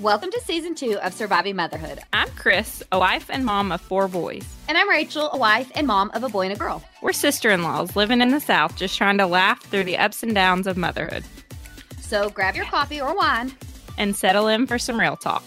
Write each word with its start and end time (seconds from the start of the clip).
Welcome 0.00 0.30
to 0.30 0.40
season 0.42 0.74
two 0.76 0.96
of 1.02 1.12
Surviving 1.12 1.56
Motherhood. 1.56 1.98
I'm 2.12 2.28
Chris, 2.30 2.82
a 2.92 2.98
wife 3.00 3.28
and 3.30 3.44
mom 3.44 3.72
of 3.72 3.80
four 3.80 4.06
boys. 4.06 4.44
And 4.68 4.78
I'm 4.78 4.88
Rachel, 4.88 5.28
a 5.32 5.36
wife 5.36 5.72
and 5.74 5.88
mom 5.88 6.12
of 6.14 6.22
a 6.22 6.28
boy 6.28 6.42
and 6.42 6.52
a 6.52 6.56
girl. 6.56 6.84
We're 7.02 7.12
sister 7.12 7.50
in 7.50 7.62
laws 7.64 7.96
living 7.96 8.20
in 8.20 8.28
the 8.30 8.38
South, 8.40 8.76
just 8.76 8.96
trying 8.96 9.18
to 9.18 9.26
laugh 9.26 9.60
through 9.64 9.84
the 9.84 9.96
ups 9.98 10.22
and 10.22 10.34
downs 10.34 10.66
of 10.68 10.76
motherhood 10.76 11.24
So 12.00 12.30
grab 12.30 12.54
your 12.54 12.66
coffee 12.66 13.00
or 13.00 13.14
wine. 13.16 13.52
and 13.96 14.14
settle 14.14 14.46
in 14.46 14.66
for 14.68 14.78
some 14.78 15.00
real 15.00 15.16
talk. 15.16 15.42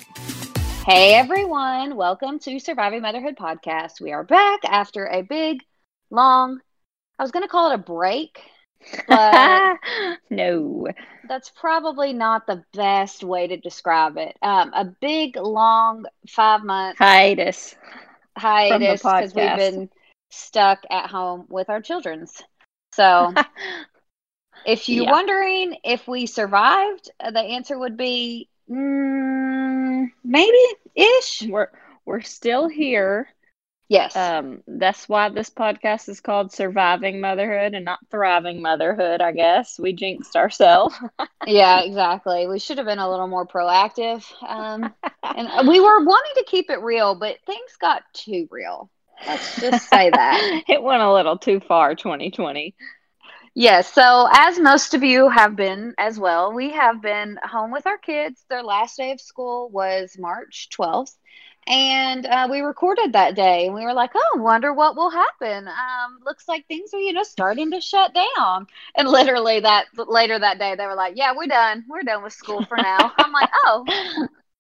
Hey 0.86 1.14
everyone, 1.14 1.96
welcome 1.96 2.38
to 2.40 2.60
Surviving 2.60 3.04
Motherhood 3.04 3.38
podcast. 3.38 4.02
We 4.02 4.12
are 4.12 4.24
back 4.24 4.60
after 4.66 5.06
a 5.06 5.22
big, 5.22 5.64
long, 6.10 6.60
I 7.18 7.24
was 7.24 7.32
going 7.32 7.44
to 7.44 7.50
call 7.50 7.72
it 7.72 7.76
a 7.76 7.78
break, 7.78 8.42
but 9.08 9.64
no. 10.30 10.88
that's 11.24 11.50
probably 11.50 12.14
not 12.14 12.46
the 12.48 12.64
best 12.74 13.24
way 13.24 13.48
to 13.48 13.58
describe 13.58 14.18
it. 14.18 14.38
Um, 14.42 14.72
a 14.74 14.86
big, 14.86 15.36
long, 15.38 16.06
five 16.28 16.64
month 16.64 16.98
Hiatus. 16.98 17.76
hiatus 18.38 19.14
because 19.14 19.34
we've 19.36 19.54
been 19.54 19.90
stuck 20.30 20.80
at 20.90 21.10
home 21.10 21.46
with 21.50 21.70
our 21.70 21.82
children's. 21.82 22.42
So. 22.94 23.40
If 24.64 24.90
you're 24.90 25.06
Yeah. 25.06 25.06
wondering 25.06 25.78
if 25.84 26.08
we 26.08 26.26
survived, 26.28 27.10
uh, 27.20 27.32
the 27.32 27.40
answer 27.42 27.78
would 27.78 27.98
be 27.98 28.50
mm, 28.70 30.12
maybe 30.24 30.58
ish. 30.96 31.44
We're 31.48 31.70
we're 32.06 32.22
still 32.22 32.68
here. 32.68 33.28
Yes. 33.92 34.16
Um, 34.16 34.64
that's 34.68 35.10
why 35.10 35.28
this 35.28 35.50
podcast 35.50 36.08
is 36.08 36.22
called 36.22 36.54
Surviving 36.54 37.20
Motherhood 37.20 37.74
and 37.74 37.84
not 37.84 38.00
Thriving 38.10 38.62
Motherhood, 38.62 39.20
I 39.20 39.34
guess. 39.34 39.78
We 39.78 39.92
jinxed 39.92 40.38
ourselves. 40.38 40.96
yeah, 41.46 41.82
exactly. 41.82 42.48
We 42.48 42.58
should 42.58 42.78
have 42.78 42.88
been 42.88 43.00
a 43.00 43.10
little 43.10 43.28
more 43.28 43.46
proactive. 43.46 44.26
Um, 44.48 44.94
and 45.24 45.68
we 45.68 45.82
were 45.82 46.06
wanting 46.06 46.32
to 46.36 46.46
keep 46.48 46.70
it 46.70 46.82
real, 46.82 47.16
but 47.16 47.36
things 47.46 47.76
got 47.82 48.04
too 48.14 48.48
real. 48.50 48.90
Let's 49.28 49.60
just 49.60 49.90
say 49.90 50.10
that. 50.10 50.64
it 50.70 50.82
went 50.82 51.04
a 51.04 51.12
little 51.12 51.38
too 51.38 51.60
far, 51.60 51.94
2020. 51.94 52.74
Yes. 53.56 53.92
So, 53.92 54.30
as 54.32 54.58
most 54.58 54.94
of 54.94 55.04
you 55.04 55.28
have 55.28 55.58
been 55.58 55.96
as 55.98 56.18
well, 56.18 56.54
we 56.54 56.72
have 56.72 57.02
been 57.02 57.38
home 57.44 57.72
with 57.72 57.86
our 57.86 57.98
kids. 57.98 58.46
Their 58.50 58.64
last 58.64 58.96
day 58.96 59.12
of 59.12 59.20
school 59.20 59.70
was 59.70 60.16
March 60.18 60.70
12th. 60.72 61.14
And 61.72 62.26
uh, 62.28 62.48
we 62.52 62.62
recorded 62.62 63.14
that 63.14 63.36
day, 63.36 63.68
and 63.68 63.76
we 63.76 63.84
were 63.86 63.94
like, 63.94 64.12
"Oh, 64.16 64.40
wonder 64.42 64.74
what 64.74 64.96
will 64.98 65.10
happen." 65.12 65.68
Um, 65.70 66.20
looks 66.26 66.48
like 66.48 66.68
things 66.68 66.94
are, 66.94 67.00
you 67.00 67.14
know, 67.14 67.24
starting 67.24 67.72
to 67.72 67.82
shut 67.82 68.14
down. 68.14 68.68
And 68.96 69.10
literally, 69.10 69.62
that 69.62 69.88
later 69.98 70.40
that 70.40 70.60
day, 70.60 70.76
they 70.76 70.86
were 70.88 70.96
like, 70.96 71.16
"Yeah, 71.18 71.34
we're 71.36 71.48
done. 71.48 71.86
We're 71.90 72.04
done 72.04 72.24
with 72.24 72.34
school 72.34 72.64
for 72.64 72.80
now." 72.80 73.14
I'm 73.18 73.32
like, 73.34 73.50
"Oh, 73.66 73.88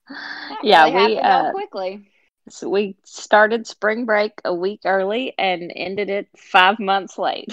Yeah, 0.63 0.85
really 0.85 0.93
we, 0.93 1.19
uh, 1.19 1.45
quickly." 1.45 2.07
So 2.49 2.69
we 2.69 2.95
started 3.03 3.67
spring 3.67 4.05
break 4.05 4.33
a 4.43 4.53
week 4.53 4.81
early 4.85 5.33
and 5.37 5.71
ended 5.75 6.09
it 6.09 6.27
five 6.37 6.79
months 6.79 7.17
late. 7.17 7.49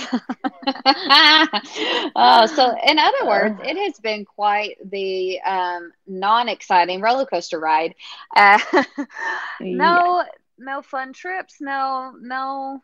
oh, 2.15 2.47
so 2.47 2.75
in 2.87 2.99
other 2.99 3.27
words, 3.27 3.57
it 3.65 3.77
has 3.77 3.99
been 4.01 4.25
quite 4.25 4.77
the 4.85 5.41
um, 5.43 5.93
non-exciting 6.07 7.01
roller 7.01 7.27
coaster 7.27 7.59
ride. 7.59 7.95
Uh, 8.35 8.59
no, 9.71 10.25
no 10.59 10.83
fun 10.83 11.13
trips. 11.13 11.57
No, 11.61 12.13
no, 12.21 12.83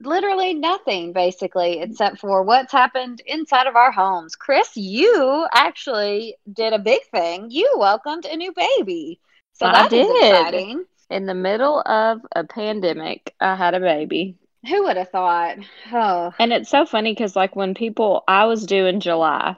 literally 0.00 0.54
nothing, 0.54 1.12
basically, 1.12 1.80
except 1.80 2.18
for 2.18 2.42
what's 2.42 2.72
happened 2.72 3.22
inside 3.26 3.66
of 3.66 3.76
our 3.76 3.92
homes. 3.92 4.34
Chris, 4.36 4.76
you 4.76 5.46
actually 5.52 6.36
did 6.52 6.72
a 6.72 6.78
big 6.78 7.02
thing. 7.10 7.48
You 7.50 7.74
welcomed 7.78 8.24
a 8.26 8.36
new 8.36 8.52
baby, 8.52 9.20
so 9.52 9.68
I 9.68 9.70
that 9.70 9.92
is 9.92 10.08
did. 10.10 10.10
exciting. 10.10 10.84
In 11.10 11.26
the 11.26 11.34
middle 11.34 11.80
of 11.84 12.20
a 12.34 12.44
pandemic, 12.44 13.34
I 13.40 13.54
had 13.56 13.74
a 13.74 13.80
baby. 13.80 14.36
Who 14.68 14.84
would 14.84 14.96
have 14.96 15.10
thought? 15.10 15.58
Oh, 15.92 16.32
And 16.38 16.52
it's 16.52 16.70
so 16.70 16.84
funny 16.86 17.12
because, 17.12 17.36
like, 17.36 17.54
when 17.56 17.74
people, 17.74 18.24
I 18.26 18.44
was 18.46 18.66
due 18.66 18.86
in 18.86 19.00
July. 19.00 19.56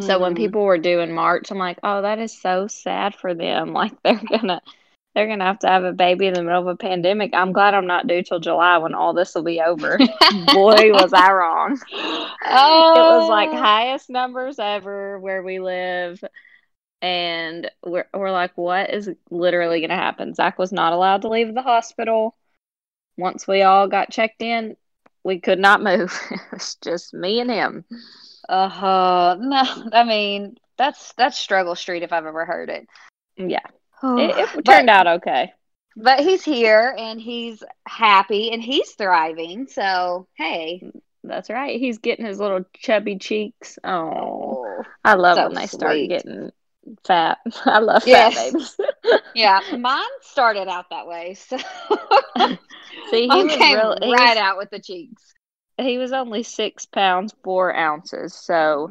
So 0.00 0.18
when 0.18 0.34
Mm. 0.34 0.36
people 0.36 0.62
were 0.64 0.78
due 0.78 1.00
in 1.00 1.12
March, 1.12 1.50
I'm 1.50 1.58
like, 1.58 1.78
oh, 1.82 2.02
that 2.02 2.18
is 2.18 2.38
so 2.40 2.66
sad 2.68 3.14
for 3.14 3.34
them. 3.34 3.72
Like, 3.74 3.92
they're 4.02 4.20
gonna. 4.28 4.60
They're 5.14 5.26
gonna 5.28 5.44
have 5.44 5.60
to 5.60 5.68
have 5.68 5.84
a 5.84 5.92
baby 5.92 6.26
in 6.26 6.34
the 6.34 6.42
middle 6.42 6.60
of 6.62 6.66
a 6.68 6.76
pandemic. 6.76 7.32
I'm 7.34 7.52
glad 7.52 7.74
I'm 7.74 7.86
not 7.86 8.06
due 8.06 8.22
till 8.22 8.40
July 8.40 8.78
when 8.78 8.94
all 8.94 9.12
this 9.14 9.34
will 9.34 9.42
be 9.44 9.60
over. 9.60 10.04
Boy, 10.30 10.92
was 10.92 11.12
I 11.12 11.32
wrong. 11.32 11.80
oh, 12.44 12.92
it 12.94 13.06
was 13.06 13.28
like 13.28 13.52
highest 13.52 14.10
numbers 14.10 14.58
ever 14.58 15.18
where 15.20 15.42
we 15.42 15.58
live 15.60 16.22
and 17.04 17.70
we're, 17.84 18.06
we're 18.14 18.30
like 18.32 18.56
what 18.56 18.88
is 18.90 19.10
literally 19.30 19.80
going 19.80 19.90
to 19.90 19.96
happen? 19.96 20.32
Zach 20.34 20.58
was 20.58 20.72
not 20.72 20.94
allowed 20.94 21.22
to 21.22 21.28
leave 21.28 21.54
the 21.54 21.62
hospital. 21.62 22.34
Once 23.18 23.46
we 23.46 23.62
all 23.62 23.86
got 23.86 24.10
checked 24.10 24.40
in 24.42 24.76
we 25.22 25.38
could 25.40 25.58
not 25.58 25.82
move. 25.82 26.18
It 26.30 26.40
was 26.52 26.76
just 26.82 27.12
me 27.14 27.40
and 27.40 27.50
him. 27.50 27.84
Uh, 28.48 28.68
huh. 28.68 29.36
no, 29.40 29.62
I 29.92 30.04
mean 30.04 30.56
that's 30.78 31.12
that's 31.14 31.38
struggle 31.38 31.74
street 31.74 32.02
if 32.02 32.12
I've 32.12 32.26
ever 32.26 32.44
heard 32.44 32.70
it. 32.70 32.86
yeah. 33.36 33.66
It, 34.02 34.30
it 34.36 34.48
But- 34.54 34.64
turned 34.64 34.90
out 34.90 35.06
okay. 35.06 35.52
But 35.96 36.20
he's 36.20 36.42
here 36.42 36.94
and 36.98 37.20
he's 37.20 37.62
happy 37.86 38.50
and 38.50 38.60
he's 38.62 38.90
thriving. 38.92 39.66
So 39.68 40.26
hey, 40.34 40.82
that's 41.22 41.50
right. 41.50 41.78
He's 41.78 41.98
getting 41.98 42.26
his 42.26 42.40
little 42.40 42.64
chubby 42.74 43.16
cheeks. 43.18 43.78
Oh 43.84 44.82
i 45.04 45.14
love 45.14 45.36
so 45.36 45.46
when 45.46 45.54
they 45.54 45.66
start 45.66 45.96
getting 46.08 46.50
fat 47.06 47.38
i 47.64 47.78
love 47.78 48.02
Yes. 48.06 48.34
fat 48.34 48.52
babies 48.52 48.76
yeah, 49.34 49.60
mine 49.78 50.02
started 50.22 50.68
out 50.68 50.90
that 50.90 51.06
way. 51.06 51.34
So 51.34 51.56
see 53.10 53.28
he 53.28 53.44
was 53.44 53.56
came 53.56 53.74
real 53.74 53.96
he 54.02 54.12
right 54.12 54.28
was- 54.30 54.36
out 54.38 54.56
with 54.56 54.70
the 54.70 54.78
cheeks. 54.80 55.34
he 55.78 55.98
was 55.98 56.12
only 56.12 56.42
six 56.42 56.86
pounds 56.86 57.34
four 57.42 57.74
ounces 57.74 58.34
so 58.34 58.90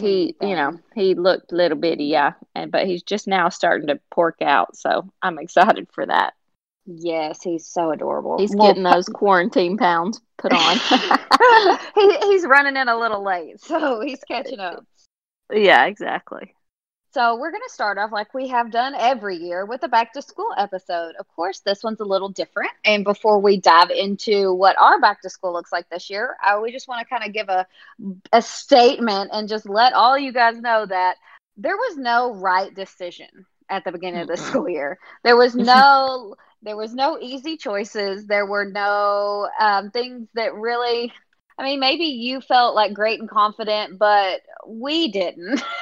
he 0.00 0.34
you 0.40 0.56
know 0.56 0.78
he 0.94 1.14
looked 1.14 1.52
little 1.52 1.78
bitty 1.78 2.04
yeah 2.06 2.32
and 2.54 2.72
but 2.72 2.86
he's 2.86 3.02
just 3.02 3.28
now 3.28 3.48
starting 3.48 3.86
to 3.88 4.00
pork 4.10 4.36
out 4.42 4.76
so 4.76 5.08
i'm 5.22 5.38
excited 5.38 5.86
for 5.92 6.06
that 6.06 6.34
Yes, 6.86 7.42
he's 7.42 7.66
so 7.66 7.92
adorable. 7.92 8.38
he's 8.38 8.54
Well, 8.54 8.68
getting 8.68 8.82
those 8.82 9.06
quarantine 9.08 9.78
pounds 9.78 10.20
put 10.36 10.52
on 10.52 10.76
he, 11.94 12.16
he's 12.26 12.44
running 12.44 12.76
in 12.76 12.88
a 12.88 12.98
little 12.98 13.24
late, 13.24 13.58
so 13.60 14.00
he's 14.02 14.20
catching 14.28 14.60
up. 14.60 14.84
yeah 15.52 15.86
exactly 15.86 16.54
So 17.14 17.36
we're 17.36 17.52
going 17.52 17.62
to 17.64 17.72
start 17.72 17.96
off 17.96 18.10
like 18.10 18.34
we 18.34 18.48
have 18.48 18.72
done 18.72 18.92
every 18.98 19.36
year 19.36 19.64
with 19.64 19.84
a 19.84 19.88
back 19.88 20.12
to 20.14 20.20
school 20.20 20.52
episode. 20.58 21.14
Of 21.20 21.28
course, 21.28 21.60
this 21.60 21.84
one's 21.84 22.00
a 22.00 22.04
little 22.04 22.28
different. 22.28 22.72
And 22.84 23.04
before 23.04 23.38
we 23.38 23.56
dive 23.56 23.90
into 23.90 24.52
what 24.52 24.76
our 24.80 25.00
back 25.00 25.22
to 25.22 25.30
school 25.30 25.52
looks 25.52 25.70
like 25.70 25.88
this 25.88 26.10
year, 26.10 26.36
I, 26.42 26.58
we 26.58 26.72
just 26.72 26.88
want 26.88 27.02
to 27.02 27.06
kind 27.06 27.24
of 27.24 27.32
give 27.32 27.48
a 27.48 27.68
a 28.32 28.42
statement 28.42 29.30
and 29.32 29.48
just 29.48 29.68
let 29.68 29.92
all 29.92 30.18
you 30.18 30.32
guys 30.32 30.60
know 30.60 30.86
that 30.86 31.14
there 31.56 31.76
was 31.76 31.96
no 31.96 32.34
right 32.34 32.74
decision 32.74 33.46
at 33.68 33.84
the 33.84 33.92
beginning 33.92 34.22
of 34.22 34.26
the 34.26 34.36
school 34.36 34.68
year. 34.68 34.98
There 35.22 35.36
was 35.36 35.54
no 35.54 36.34
there 36.62 36.76
was 36.76 36.94
no 36.94 37.20
easy 37.20 37.56
choices. 37.56 38.26
There 38.26 38.46
were 38.46 38.64
no 38.64 39.48
um, 39.60 39.92
things 39.92 40.26
that 40.34 40.52
really. 40.52 41.12
I 41.56 41.62
mean, 41.62 41.78
maybe 41.78 42.06
you 42.06 42.40
felt 42.40 42.74
like 42.74 42.92
great 42.92 43.20
and 43.20 43.30
confident, 43.30 44.00
but 44.00 44.40
we 44.66 45.12
didn't. 45.12 45.62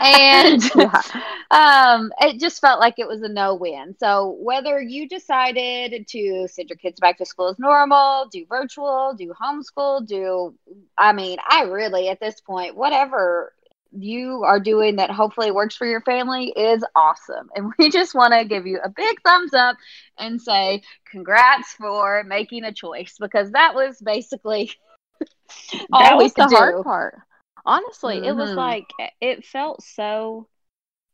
and 0.00 0.62
Yeah. 0.74 1.02
um, 1.50 2.12
it 2.20 2.38
just 2.40 2.60
felt 2.60 2.80
like 2.80 2.98
it 2.98 3.08
was 3.08 3.22
a 3.22 3.28
no 3.28 3.54
win. 3.54 3.94
So 3.98 4.36
whether 4.40 4.80
you 4.80 5.08
decided 5.08 6.06
to 6.08 6.46
send 6.48 6.68
your 6.70 6.76
kids 6.76 7.00
back 7.00 7.18
to 7.18 7.26
school 7.26 7.48
as 7.48 7.58
normal, 7.58 8.28
do 8.30 8.44
virtual, 8.48 9.14
do 9.18 9.32
homeschool, 9.40 10.06
do 10.06 10.54
I 10.98 11.12
mean, 11.12 11.38
I 11.48 11.62
really 11.62 12.08
at 12.08 12.20
this 12.20 12.40
point, 12.40 12.76
whatever 12.76 13.52
you 13.92 14.42
are 14.44 14.60
doing 14.60 14.96
that 14.96 15.10
hopefully 15.10 15.50
works 15.50 15.76
for 15.76 15.86
your 15.86 16.02
family 16.02 16.52
is 16.56 16.84
awesome. 16.94 17.48
And 17.54 17.72
we 17.78 17.90
just 17.90 18.14
want 18.14 18.34
to 18.34 18.44
give 18.44 18.66
you 18.66 18.78
a 18.82 18.88
big 18.90 19.20
thumbs 19.22 19.54
up 19.54 19.76
and 20.18 20.40
say 20.40 20.82
congrats 21.10 21.72
for 21.72 22.24
making 22.24 22.64
a 22.64 22.72
choice 22.72 23.16
because 23.18 23.52
that 23.52 23.74
was 23.74 23.98
basically 24.00 24.72
all 25.92 26.02
that 26.02 26.16
was 26.16 26.34
the 26.34 26.46
do. 26.46 26.56
hard 26.56 26.82
part. 26.82 27.18
Honestly, 27.66 28.24
it 28.24 28.36
was 28.36 28.54
Mhm. 28.54 28.56
like 28.56 28.94
it 29.20 29.44
felt 29.44 29.82
so 29.82 30.48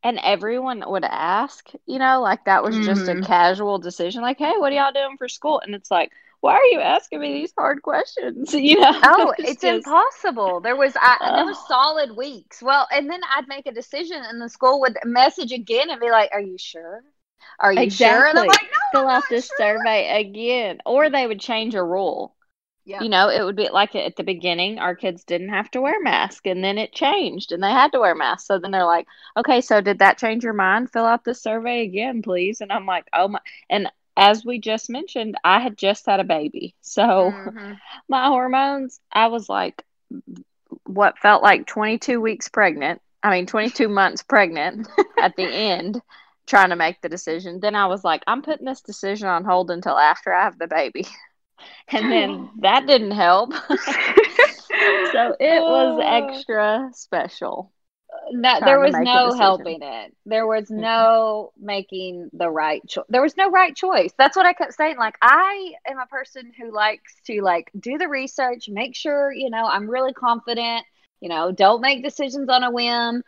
and 0.05 0.19
everyone 0.23 0.85
would 0.87 1.05
ask, 1.05 1.71
you 1.87 1.99
know, 1.99 2.21
like 2.23 2.45
that 2.47 2.63
was 2.65 2.81
just 2.81 3.09
a 3.09 3.17
Mhm. 3.17 3.27
casual 3.27 3.79
decision 3.79 4.23
like, 4.23 4.39
"Hey, 4.39 4.55
what 4.59 4.73
are 4.73 4.77
y'all 4.77 4.93
doing 4.93 5.17
for 5.19 5.29
school?" 5.29 5.61
And 5.61 5.75
it's 5.75 5.91
like, 5.91 6.13
"Why 6.41 6.55
are 6.55 6.65
you 6.67 6.81
asking 6.81 7.21
me 7.21 7.33
these 7.35 7.55
hard 7.59 7.83
questions?" 7.83 8.55
You 8.55 8.81
know? 8.81 9.03
Oh, 9.05 9.35
It's 9.39 9.57
it's 9.57 9.63
just- 9.63 9.65
impossible. 9.65 10.61
There 10.61 10.77
was 10.77 10.95
I, 10.97 11.33
there 11.35 11.45
was 11.45 11.59
solid 11.67 12.17
weeks. 12.17 12.63
Well, 12.63 12.87
and 12.91 13.09
then 13.11 13.21
I'd 13.35 13.49
make 13.49 13.67
a 13.67 13.73
decision, 13.73 14.23
and 14.23 14.41
the 14.41 14.49
school 14.49 14.81
would 14.81 14.99
message 15.05 15.53
again 15.53 15.91
and 15.91 16.01
be 16.01 16.11
like, 16.11 16.31
"Are 16.33 16.41
you 16.41 16.59
sure? 16.59 17.05
Are 17.61 17.73
you 17.73 17.91
sure?" 17.91 18.27
And 18.27 18.39
I'm 18.39 18.47
Exactly. 18.47 18.47
like, 18.47 18.63
"No, 18.63 18.79
Fill 18.91 19.09
out 19.09 19.29
this 19.29 19.49
sure." 19.49 19.57
survey 19.57 20.21
again. 20.21 20.81
Or 20.87 21.11
they 21.11 21.27
would 21.27 21.41
change 21.41 21.75
a 21.75 21.83
rule. 21.85 22.37
Yeah. 22.85 23.03
You 23.03 23.09
know, 23.09 23.29
it 23.29 23.43
would 23.45 23.57
be 23.57 23.69
like 23.71 23.95
at 23.95 24.17
the 24.17 24.25
beginning, 24.25 24.79
our 24.79 24.95
kids 24.95 25.25
didn't 25.25 25.51
have 25.51 25.71
to 25.73 25.81
wear 25.81 26.01
masks, 26.03 26.43
and 26.47 26.65
then 26.65 26.79
it 26.79 26.93
changed 26.93 27.53
and 27.53 27.63
they 27.63 27.71
had 27.71 27.93
to 27.93 28.01
wear 28.01 28.15
masks. 28.15 28.47
So 28.49 28.59
then 28.59 28.71
they're 28.73 28.85
like, 28.85 29.07
okay, 29.37 29.61
so 29.61 29.81
did 29.81 30.01
that 30.01 30.19
change 30.19 30.43
your 30.45 30.53
mind? 30.53 30.91
Fill 30.91 31.05
out 31.07 31.25
this 31.25 31.43
survey 31.43 31.83
again, 31.83 32.23
please. 32.23 32.61
And 32.61 32.73
I'm 32.73 32.87
like, 32.87 33.07
oh 33.13 33.29
my. 33.29 33.41
And 33.71 33.91
as 34.17 34.45
we 34.45 34.59
just 34.59 34.91
mentioned, 34.91 35.37
I 35.45 35.61
had 35.61 35.79
just 35.79 36.07
had 36.07 36.21
a 36.21 36.25
baby. 36.25 36.75
So 36.81 37.33
Mhm. 37.33 37.81
my 38.09 38.27
hormones, 38.27 39.01
I 39.13 39.29
was 39.29 39.49
like, 39.49 39.85
what 40.85 41.19
felt 41.19 41.43
like 41.43 41.67
22 41.67 42.21
weeks 42.21 42.49
pregnant. 42.49 43.01
I 43.23 43.31
mean, 43.31 43.47
22 43.47 43.89
months 43.89 44.23
pregnant 44.23 44.89
at 45.21 45.37
the 45.37 45.53
end, 45.53 46.01
trying 46.47 46.71
to 46.71 46.77
make 46.77 47.01
the 47.01 47.09
decision. 47.09 47.61
Then 47.61 47.75
I 47.75 47.87
was 47.87 48.05
like, 48.05 48.23
I'm 48.27 48.43
putting 48.43 48.67
this 48.67 48.81
decision 48.83 49.29
on 49.29 49.45
hold 49.45 49.71
until 49.71 49.97
after 49.99 50.33
I 50.33 50.45
have 50.45 50.59
the 50.59 50.67
baby. 50.69 51.07
And 51.89 52.11
then 52.11 52.51
that 52.61 52.87
didn't 52.87 53.13
help. 53.13 53.53
so 55.13 55.37
it 55.39 55.63
was 55.69 55.99
Oh. 55.99 56.01
extra 56.01 56.91
special. 56.95 57.73
No, 58.31 58.61
there 58.61 58.79
was 58.79 58.95
no 58.97 59.33
helping 59.35 59.83
it. 59.83 60.15
There 60.27 60.47
was 60.47 60.71
no 60.71 61.53
making 61.59 62.31
the 62.33 62.49
right 62.51 62.87
choice. 62.87 63.05
There 63.09 63.23
was 63.23 63.37
no 63.37 63.51
right 63.51 63.75
choice. 63.75 64.13
That's 64.17 64.37
what 64.37 64.47
I 64.47 64.53
kept 64.53 64.75
saying. 64.75 64.97
Like 64.97 65.17
I 65.21 65.73
am 65.87 65.99
a 65.99 66.07
person 66.07 66.53
who 66.59 66.71
likes 66.73 67.15
to 67.27 67.43
like 67.43 67.71
do 67.79 67.99
the 67.99 68.09
research, 68.09 68.69
make 68.69 68.95
sure, 68.95 69.33
you 69.33 69.51
know, 69.51 69.65
I'm 69.67 69.89
really 69.89 70.13
confident, 70.13 70.85
you 71.21 71.29
know, 71.29 71.53
don't 71.53 71.81
make 71.81 72.03
decisions 72.05 72.49
on 72.49 72.63
a 72.63 72.71
whim. 72.71 73.23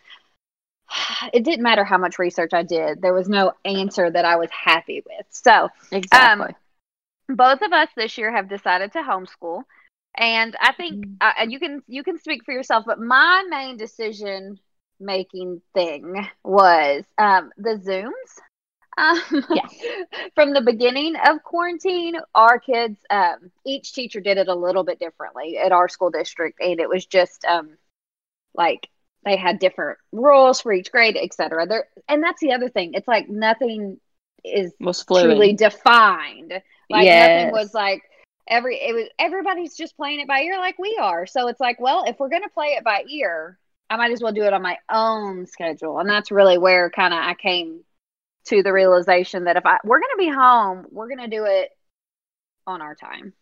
It 1.33 1.45
didn't 1.45 1.63
matter 1.63 1.85
how 1.85 1.99
much 1.99 2.19
research 2.19 2.51
I 2.53 2.63
did. 2.63 3.01
There 3.01 3.15
was 3.15 3.29
no 3.29 3.53
answer 3.65 4.11
that 4.11 4.25
I 4.25 4.37
was 4.37 4.51
happy 4.51 5.03
with. 5.05 5.27
So, 5.31 5.51
um, 5.55 5.71
Exactly. 5.93 6.55
Both 7.29 7.63
of 7.63 7.73
us 7.73 7.89
this 7.97 8.19
year 8.19 8.35
have 8.35 8.49
decided 8.49 8.93
to 8.93 8.99
homeschool 9.03 9.63
and 10.17 10.57
i 10.61 10.73
think 10.73 11.07
uh, 11.21 11.33
and 11.39 11.53
you 11.53 11.59
can 11.59 11.83
you 11.87 12.03
can 12.03 12.19
speak 12.19 12.45
for 12.45 12.53
yourself 12.53 12.85
but 12.87 13.01
my 13.01 13.45
main 13.49 13.77
decision 13.77 14.59
making 15.01 15.61
thing 15.75 16.27
was 16.45 17.05
um, 17.19 17.51
the 17.59 17.77
zooms 17.77 18.41
um, 18.97 19.45
Yeah. 19.51 19.67
from 20.35 20.53
the 20.53 20.61
beginning 20.61 21.17
of 21.17 21.43
quarantine 21.43 22.15
our 22.35 22.59
kids 22.61 22.99
um, 23.11 23.51
each 23.67 23.93
teacher 23.93 24.21
did 24.21 24.39
it 24.39 24.49
a 24.49 24.55
little 24.55 24.85
bit 24.85 25.01
differently 25.01 25.59
at 25.59 25.73
our 25.73 25.89
school 25.89 26.11
district 26.11 26.61
and 26.61 26.81
it 26.81 26.89
was 26.89 27.07
just 27.07 27.45
um, 27.45 27.71
like 28.55 28.89
they 29.25 29.37
had 29.37 29.59
different 29.59 29.99
rules 30.13 30.61
for 30.61 30.73
each 30.73 30.93
grade 30.93 31.19
etc 31.21 31.67
there 31.67 31.89
and 32.09 32.23
that's 32.23 32.41
the 32.41 32.53
other 32.53 32.69
thing 32.69 32.93
it's 32.95 33.09
like 33.09 33.29
nothing 33.29 33.99
is 34.45 34.73
fluid. 35.07 35.25
truly 35.25 35.53
defined. 35.55 36.63
Like 36.91 37.05
Yes. 37.05 37.29
nothing 37.29 37.53
was 37.53 37.75
like 37.75 38.03
every 38.49 38.77
it 38.77 38.95
was 38.95 39.09
everybody's 39.19 39.77
just 39.77 39.97
playing 39.97 40.21
it 40.21 40.29
by 40.29 40.41
ear 40.41 40.59
like 40.59 40.79
we 40.79 40.99
are. 41.01 41.27
So 41.27 41.49
it's 41.49 41.61
like, 41.61 41.81
well, 41.81 42.05
if 42.07 42.19
we're 42.19 42.29
gonna 42.29 42.49
play 42.49 42.69
it 42.69 42.85
by 42.85 43.05
ear, 43.09 43.59
I 43.91 43.97
might 43.97 44.13
as 44.13 44.23
well 44.23 44.33
do 44.33 44.43
it 44.43 44.53
on 44.53 44.63
my 44.63 44.79
own 44.91 45.47
schedule. 45.47 45.99
And 45.99 46.09
that's 46.09 46.31
really 46.31 46.59
where 46.59 46.91
kind 46.91 47.15
of 47.15 47.21
I 47.21 47.35
came 47.35 47.81
to 48.47 48.63
the 48.63 48.73
realization 48.73 49.45
that 49.45 49.57
if 49.57 49.65
I 49.65 49.79
we're 49.85 50.01
gonna 50.01 50.17
be 50.19 50.29
home, 50.29 50.87
we're 50.91 51.09
gonna 51.09 51.29
do 51.29 51.45
it 51.45 51.71
on 52.67 52.83
our 52.83 52.95
time. 52.95 53.33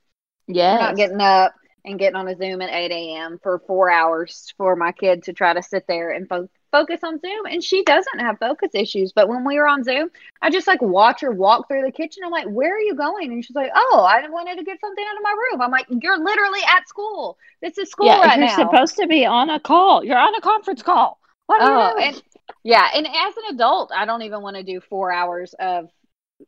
Yeah. 0.47 0.77
Not 0.77 0.97
getting 0.97 1.21
up 1.21 1.55
and 1.85 1.99
getting 1.99 2.17
on 2.17 2.29
a 2.29 2.37
Zoom 2.37 2.63
at 2.63 2.73
8 2.73 2.93
a.m. 2.93 3.39
for 3.43 3.59
four 3.67 3.91
hours 3.91 4.53
for 4.57 4.77
my 4.77 4.93
kid 4.93 5.25
to 5.25 5.33
try 5.33 5.53
to 5.53 5.63
sit 5.63 5.85
there 5.89 6.11
and 6.11 6.29
fo- 6.29 6.49
focus 6.71 7.01
on 7.03 7.19
Zoom. 7.21 7.47
And 7.47 7.63
she 7.63 7.83
doesn't 7.85 8.21
have 8.21 8.39
focus 8.39 8.71
issues. 8.75 9.13
But 9.13 9.29
when 9.29 9.45
we 9.45 9.59
were 9.59 9.67
on 9.67 9.83
Zoom, 9.85 10.11
I 10.41 10.51
just 10.51 10.67
like 10.67 10.81
watch 10.81 11.21
her 11.23 11.33
walk 11.33 11.69
through 11.69 11.83
the 11.83 11.93
kitchen. 11.93 12.23
I'm 12.25 12.31
like, 12.31 12.47
where 12.47 12.75
are 12.75 12.81
you 12.81 12.95
going? 12.95 13.33
And 13.33 13.45
she's 13.45 13.57
like, 13.57 13.73
oh, 13.75 14.07
I 14.09 14.29
wanted 14.29 14.59
to 14.59 14.65
get 14.65 14.81
something 14.81 15.05
out 15.05 15.17
of 15.17 15.23
my 15.23 15.35
room. 15.51 15.61
I'm 15.61 15.71
like, 15.71 15.87
you're 15.89 16.23
literally 16.23 16.61
at 16.69 16.89
school. 16.89 17.37
This 17.61 17.79
is 17.79 17.91
school 17.91 18.07
yeah, 18.07 18.21
right 18.21 18.39
you're 18.39 18.47
now. 18.47 18.57
supposed 18.57 18.97
to 18.97 19.07
be 19.07 19.27
on 19.27 19.51
a 19.51 19.59
call. 19.61 20.05
You're 20.05 20.19
on 20.19 20.35
a 20.35 20.41
conference 20.41 20.83
call. 20.83 21.19
What 21.47 21.63
are 21.63 21.75
Oh, 21.75 21.89
you 21.89 21.95
doing? 21.95 22.15
and 22.15 22.23
yeah, 22.65 22.89
and 22.95 23.07
as 23.07 23.37
an 23.37 23.55
adult, 23.55 23.91
I 23.95 24.05
don't 24.05 24.23
even 24.23 24.41
want 24.43 24.57
to 24.57 24.63
do 24.63 24.81
four 24.81 25.13
hours 25.13 25.55
of. 25.59 25.89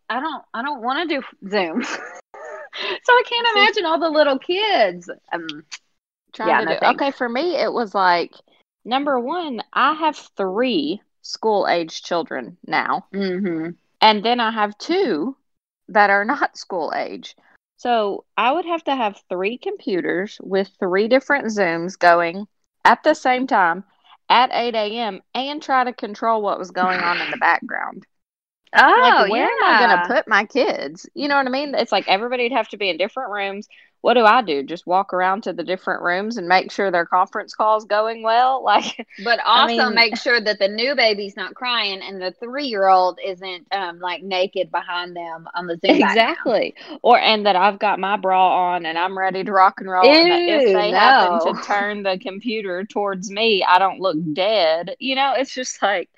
I 0.09 0.21
don't. 0.21 0.43
I 0.55 0.63
don't 0.63 0.83
want 0.83 1.09
to 1.09 1.21
do 1.21 1.49
Zoom. 1.49 1.85
so 3.03 3.13
I 3.13 3.23
can't 3.29 3.49
imagine 3.57 3.87
all 3.87 3.99
the 3.99 4.11
little 4.11 4.39
kids. 4.39 5.11
Um, 5.33 5.65
trying 6.33 6.49
Yeah, 6.49 6.61
to 6.61 6.65
no 6.65 6.73
do. 6.73 6.79
thanks. 6.81 7.03
Okay, 7.03 7.11
for 7.11 7.29
me, 7.29 7.57
it 7.57 7.73
was 7.73 7.95
like 7.95 8.33
number 8.85 9.19
one, 9.19 9.63
I 9.73 9.95
have 9.95 10.17
three 10.37 11.01
school 11.23 11.67
age 11.69 12.03
children 12.03 12.57
now, 12.67 13.07
hmm 13.13 13.71
and 14.01 14.23
then 14.25 14.41
I 14.41 14.51
have 14.51 14.77
two 14.79 15.37
that 15.89 16.11
are 16.11 16.25
not 16.25 16.57
school 16.59 16.93
age. 16.95 17.37
So 17.77 18.25
I 18.37 18.53
would 18.53 18.65
have 18.67 18.85
to 18.85 18.95
have 18.95 19.23
three 19.29 19.59
computers 19.59 20.39
with 20.43 20.71
three 20.79 21.09
different 21.09 21.47
Zooms 21.47 21.99
going 21.99 22.47
at 22.85 23.03
the 23.03 23.15
same 23.15 23.47
time 23.47 23.85
at 24.29 24.51
8 24.53 24.75
a.m. 24.75 25.21
and 25.35 25.63
try 25.63 25.85
to 25.85 25.93
control 25.93 26.41
what 26.43 26.59
was 26.59 26.71
going 26.71 27.01
on 27.01 27.21
in 27.21 27.31
the 27.31 27.37
background. 27.41 28.07
Oh, 28.77 29.19
like 29.23 29.31
where 29.31 29.47
am 29.49 29.65
I 29.65 29.87
going 29.87 29.99
to 30.03 30.15
put 30.15 30.29
my 30.29 30.45
kids? 30.45 31.09
You 31.15 31.29
know 31.29 31.37
what 31.37 31.47
I 31.47 31.51
mean? 31.51 31.75
It's 31.75 31.93
like 31.93 32.09
everybody'd 32.09 32.53
have 32.53 32.69
to 32.69 32.77
be 32.77 32.89
in 32.91 32.97
different 32.97 33.31
rooms. 33.31 33.69
What 34.01 34.15
do 34.15 34.25
I 34.27 34.43
do? 34.43 34.63
Just 34.63 34.87
walk 34.87 35.15
around 35.15 35.45
to 35.45 35.55
the 35.55 35.63
different 35.65 36.03
rooms 36.03 36.37
and 36.37 36.47
make 36.47 36.71
sure 36.71 36.91
their 36.91 37.07
conference 37.07 37.55
call's 37.55 37.87
going 37.87 38.23
well? 38.23 38.63
Like 38.75 39.07
But 39.25 39.41
I 39.47 39.63
also 39.63 39.87
mean- 39.87 39.95
make 39.95 40.19
sure 40.19 40.39
that 40.39 40.59
the 40.59 40.69
new 40.69 40.95
baby's 40.95 41.37
not 41.37 41.55
crying 41.55 42.03
and 42.03 42.21
the 42.21 42.33
three 42.33 42.67
year 42.67 42.87
old 42.87 43.19
isn't 43.25 43.67
um 43.73 44.01
like 44.01 44.23
naked 44.23 44.71
behind 44.71 45.17
them 45.17 45.49
on 45.55 45.67
the 45.67 45.79
Zoom. 45.79 45.97
exactly. 45.97 46.75
Or 47.01 47.19
and 47.19 47.47
that 47.47 47.57
I've 47.57 47.79
got 47.79 47.99
my 47.99 48.17
bra 48.19 48.75
on 48.75 48.85
and 48.85 48.99
I'm 48.99 49.17
ready 49.17 49.43
to 49.43 49.53
rock 49.53 49.81
and 49.81 49.89
roll. 49.91 50.05
and 50.05 50.31
that 50.31 50.41
if 50.43 50.63
Ew, 50.69 50.73
they 50.75 50.91
happen 50.91 51.55
to 51.55 51.63
turn 51.67 52.03
the 52.03 52.19
computer 52.19 52.85
towards 52.85 53.31
me, 53.31 53.65
I 53.67 53.79
don't 53.79 54.01
look 54.01 54.19
dead. 54.35 54.97
You 54.99 55.15
know, 55.15 55.33
it's 55.35 55.55
just 55.55 55.81
like 55.81 56.11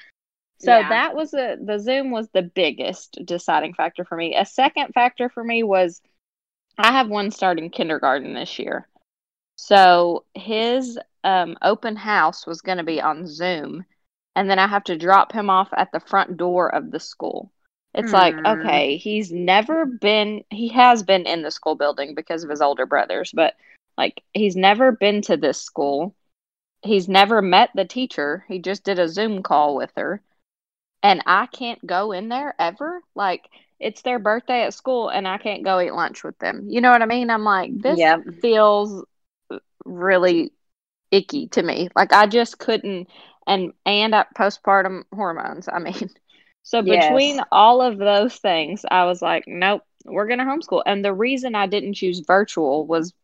so 0.58 0.78
Yeah. 0.78 0.88
that 0.88 1.14
was 1.14 1.34
a 1.34 1.56
the 1.60 1.78
Zoom 1.78 2.10
was 2.10 2.28
the 2.30 2.42
biggest 2.42 3.18
deciding 3.24 3.74
factor 3.74 4.04
for 4.04 4.16
me. 4.16 4.36
A 4.36 4.44
second 4.46 4.92
factor 4.92 5.28
for 5.28 5.44
me 5.44 5.62
was 5.62 6.00
I 6.78 6.92
have 6.92 7.08
one 7.08 7.30
starting 7.30 7.70
kindergarten 7.70 8.34
this 8.34 8.58
year. 8.58 8.88
So 9.56 10.24
his 10.34 10.98
um, 11.24 11.56
open 11.62 11.96
house 11.96 12.46
was 12.46 12.60
going 12.60 12.78
to 12.78 12.84
be 12.84 13.00
on 13.00 13.26
Zoom, 13.26 13.84
and 14.34 14.48
then 14.50 14.58
I 14.58 14.66
have 14.66 14.84
to 14.84 14.98
drop 14.98 15.32
him 15.32 15.48
off 15.48 15.68
at 15.72 15.90
the 15.92 16.00
front 16.00 16.36
door 16.36 16.74
of 16.74 16.90
the 16.90 17.00
school. 17.00 17.50
It's 17.94 18.12
like, 18.12 18.38
Hmm. 18.38 18.46
okay, 18.46 18.96
he's 18.98 19.32
never 19.32 19.86
been, 19.86 20.44
he 20.50 20.68
has 20.68 21.02
been 21.02 21.26
in 21.26 21.42
the 21.42 21.50
school 21.50 21.74
building 21.74 22.14
because 22.14 22.44
of 22.44 22.50
his 22.50 22.60
older 22.60 22.84
brothers, 22.84 23.32
but 23.32 23.54
like 23.96 24.22
he's 24.34 24.54
never 24.56 24.92
been 24.92 25.22
to 25.22 25.38
this 25.38 25.60
school. 25.60 26.14
He's 26.82 27.08
never 27.08 27.40
met 27.40 27.70
the 27.74 27.86
teacher. 27.86 28.44
He 28.48 28.58
just 28.58 28.84
did 28.84 28.98
a 28.98 29.08
Zoom 29.08 29.42
call 29.42 29.74
with 29.74 29.90
her. 29.96 30.20
And 31.06 31.22
I 31.26 31.46
can't 31.46 31.86
go 31.86 32.12
in 32.12 32.28
there 32.28 32.54
ever. 32.58 33.00
Like, 33.14 33.48
it's 33.80 34.02
their 34.02 34.18
birthday 34.18 34.64
at 34.64 34.74
school 34.74 35.08
and 35.10 35.28
I 35.28 35.38
can't 35.38 35.64
go 35.64 35.80
eat 35.80 35.92
lunch 35.94 36.24
with 36.24 36.38
them. 36.38 36.66
You 36.68 36.80
know 36.80 36.90
what 36.90 37.02
I 37.02 37.06
mean? 37.06 37.30
I'm 37.30 37.44
like, 37.44 37.70
this 37.80 38.02
Yep. 38.04 38.24
feels 38.40 39.04
really 39.84 40.52
icky 41.10 41.48
to 41.48 41.62
me. 41.62 41.88
Like 41.96 42.12
I 42.12 42.26
just 42.26 42.58
couldn't 42.58 43.08
and 43.46 43.72
and 43.86 44.14
at 44.14 44.34
postpartum 44.34 45.02
hormones. 45.14 45.68
I 45.72 45.78
mean, 45.78 46.10
so 46.62 46.82
Yes. 46.82 46.82
between 46.82 47.40
all 47.52 47.82
of 47.82 47.98
those 47.98 48.36
things, 48.36 48.84
I 48.90 49.04
was 49.04 49.22
like, 49.22 49.44
nope, 49.46 49.82
we're 50.04 50.26
going 50.26 50.40
to 50.40 50.44
homeschool. 50.44 50.82
And 50.86 51.04
the 51.04 51.14
reason 51.14 51.54
I 51.54 51.66
didn't 51.66 51.94
choose 51.94 52.20
virtual 52.26 52.86
was 52.86 53.14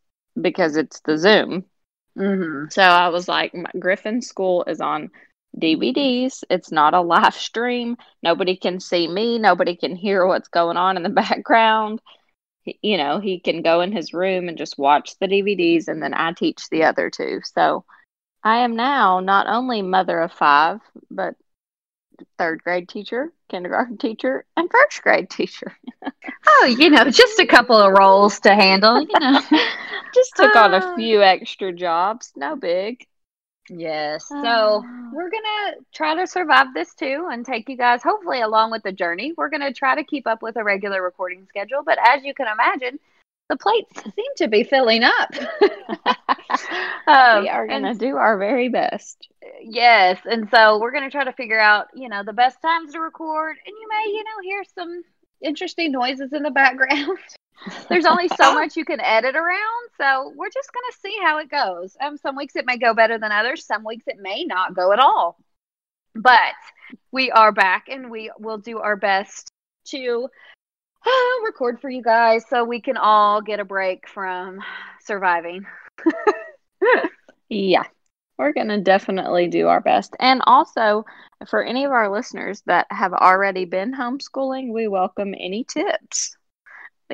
because 0.40 0.76
it's 0.76 1.00
the 1.00 1.18
Zoom. 1.18 1.64
hmm 2.16 2.66
So 2.70 2.82
I 2.82 3.08
was 3.08 3.28
like, 3.28 3.52
Griffin 3.78 4.22
School 4.22 4.64
is 4.66 4.80
on 4.80 5.10
DVDs. 5.58 6.44
It's 6.50 6.72
not 6.72 6.94
a 6.94 7.00
live 7.00 7.34
stream. 7.34 7.96
Nobody 8.22 8.56
can 8.56 8.80
see 8.80 9.06
me. 9.08 9.38
Nobody 9.38 9.76
can 9.76 9.94
hear 9.96 10.26
what's 10.26 10.48
going 10.48 10.76
on 10.76 10.96
in 10.96 11.02
the 11.02 11.08
background. 11.22 12.00
You 12.80 12.96
know, 12.96 13.18
he 13.20 13.40
can 13.40 13.62
go 13.62 13.80
in 13.80 13.92
his 13.92 14.14
room 14.14 14.48
and 14.48 14.56
just 14.56 14.78
watch 14.78 15.18
the 15.18 15.26
DVDs, 15.26 15.88
and 15.88 16.02
then 16.02 16.14
I 16.14 16.32
teach 16.32 16.68
the 16.70 16.84
other 16.84 17.10
two. 17.10 17.40
So 17.44 17.84
I 18.44 18.58
am 18.58 18.76
now 18.76 19.20
not 19.20 19.46
only 19.48 19.82
mother 19.82 20.20
of 20.20 20.32
five, 20.32 20.80
but 21.10 21.34
third 22.38 22.62
grade 22.62 22.88
teacher, 22.88 23.32
kindergarten 23.50 23.98
teacher, 23.98 24.44
and 24.56 24.70
first 24.70 25.02
grade 25.02 25.28
teacher. 25.30 25.76
oh, 26.46 26.66
you 26.66 26.90
know, 26.90 27.04
just 27.04 27.40
a 27.40 27.46
couple 27.46 27.76
of 27.76 27.92
roles 27.98 28.40
to 28.40 28.54
handle, 28.54 29.00
you 29.00 29.18
know. 29.18 29.40
just 30.14 30.36
took 30.36 30.54
on 30.56 30.74
a 30.74 30.78
Ah. 30.78 30.94
few 30.94 31.22
extra 31.22 31.72
jobs. 31.72 32.32
No 32.36 32.56
big. 32.56 33.06
Yes. 33.68 34.26
So 34.28 34.82
Ah. 34.84 35.10
we're 35.12 35.30
going 35.30 35.42
to 35.42 35.76
try 35.92 36.14
to 36.14 36.26
survive 36.26 36.74
this 36.74 36.94
too 36.94 37.28
and 37.30 37.44
take 37.46 37.68
you 37.68 37.76
guys 37.76 38.02
hopefully 38.02 38.40
along 38.40 38.70
with 38.70 38.82
the 38.82 38.92
journey. 38.92 39.32
We're 39.36 39.50
going 39.50 39.60
to 39.62 39.72
try 39.72 39.94
to 39.94 40.04
keep 40.04 40.26
up 40.26 40.42
with 40.42 40.56
a 40.56 40.64
regular 40.64 41.02
recording 41.02 41.46
schedule, 41.48 41.82
but 41.84 41.98
as 42.04 42.24
you 42.24 42.34
can 42.34 42.48
imagine, 42.48 42.98
the 43.48 43.56
plates 43.56 44.02
seem 44.02 44.32
to 44.38 44.48
be 44.48 44.64
filling 44.64 45.02
up. 45.04 45.30
Um, 47.06 47.42
we 47.42 47.48
are 47.48 47.66
going 47.66 47.82
to 47.82 47.94
do 47.94 48.16
our 48.16 48.38
very 48.38 48.68
best. 48.68 49.26
Yes, 49.60 50.20
and 50.24 50.48
so 50.50 50.78
we're 50.78 50.92
going 50.92 51.02
to 51.04 51.10
try 51.10 51.24
to 51.24 51.32
figure 51.32 51.58
out, 51.58 51.88
you 51.94 52.08
know, 52.08 52.22
the 52.22 52.32
best 52.32 52.60
times 52.62 52.92
to 52.92 53.00
record, 53.00 53.56
and 53.66 53.74
you 53.80 53.88
may, 53.88 54.10
you 54.12 54.22
know, 54.22 54.42
hear 54.42 54.62
some 54.74 55.02
interesting 55.42 55.90
noises 55.90 56.32
in 56.32 56.42
the 56.42 56.50
background. 56.50 57.18
There's 57.88 58.06
only 58.06 58.28
so 58.28 58.54
much 58.54 58.76
you 58.76 58.84
can 58.84 59.00
edit 59.00 59.36
around, 59.36 59.88
so 59.98 60.32
we're 60.36 60.50
just 60.50 60.72
going 60.72 60.84
to 60.90 60.98
see 61.00 61.16
how 61.22 61.38
it 61.38 61.50
goes. 61.50 61.96
Um, 62.00 62.16
some 62.16 62.36
weeks 62.36 62.56
it 62.56 62.66
may 62.66 62.76
go 62.76 62.94
better 62.94 63.18
than 63.18 63.32
others. 63.32 63.66
Some 63.66 63.84
weeks 63.84 64.04
it 64.06 64.16
may 64.20 64.44
not 64.44 64.74
go 64.74 64.92
at 64.92 64.98
all. 64.98 65.36
But 66.14 66.54
we 67.10 67.30
are 67.30 67.52
back, 67.52 67.86
and 67.88 68.10
we 68.10 68.30
will 68.38 68.58
do 68.58 68.78
our 68.78 68.96
best 68.96 69.48
to 69.86 70.28
uh, 71.06 71.10
record 71.44 71.80
for 71.80 71.88
you 71.88 72.02
guys 72.02 72.44
so 72.48 72.64
we 72.64 72.80
can 72.80 72.96
all 72.96 73.40
get 73.42 73.60
a 73.60 73.64
break 73.64 74.08
from 74.08 74.60
surviving. 75.00 75.66
Yeah, 77.52 77.84
we're 78.38 78.54
going 78.54 78.68
to 78.68 78.80
definitely 78.80 79.46
do 79.48 79.68
our 79.68 79.82
best. 79.82 80.16
And 80.18 80.40
also, 80.46 81.04
for 81.46 81.62
any 81.62 81.84
of 81.84 81.92
our 81.92 82.10
listeners 82.10 82.62
that 82.64 82.86
have 82.90 83.12
already 83.12 83.66
been 83.66 83.92
homeschooling, 83.92 84.72
we 84.72 84.88
welcome 84.88 85.34
any 85.38 85.64
tips. 85.64 86.34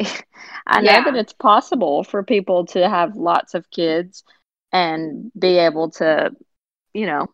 I 0.66 0.80
know 0.80 0.92
Yeah. 0.92 1.04
that 1.04 1.16
it's 1.16 1.32
possible 1.32 2.04
for 2.04 2.22
people 2.22 2.66
to 2.66 2.88
have 2.88 3.16
lots 3.16 3.54
of 3.54 3.70
kids 3.70 4.24
and 4.72 5.30
be 5.38 5.58
able 5.58 5.90
to, 5.92 6.30
you 6.94 7.06
know, 7.06 7.28